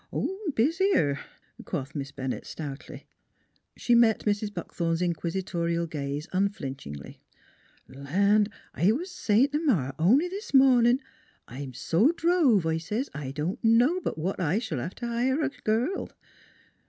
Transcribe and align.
"Busier," 0.55 1.19
quoth 1.63 1.93
Miss 1.93 2.11
Bennett 2.11 2.47
stoutly. 2.47 3.05
She 3.77 3.93
met 3.93 4.21
Mrs. 4.25 4.51
Buckthorn's 4.51 4.99
inquisitorial 4.99 5.85
gaze 5.85 6.27
un 6.33 6.49
flinchingly:" 6.49 7.19
Land! 7.87 8.49
I 8.73 8.93
was 8.93 9.11
sayin' 9.11 9.49
t' 9.51 9.59
Ma 9.59 9.91
only 9.99 10.27
this 10.27 10.55
mornin',' 10.55 11.01
I'm 11.47 11.73
so 11.75 12.11
drove,' 12.13 12.65
I 12.65 12.79
says,' 12.79 13.11
I 13.25 13.29
don't 13.29 13.63
know 13.63 14.01
but 14.03 14.17
what 14.17 14.39
I 14.39 14.57
sh'll 14.57 14.79
hev 14.79 14.95
t' 14.95 15.05
hire 15.05 15.39
a 15.43 15.49
girl.' 15.49 16.09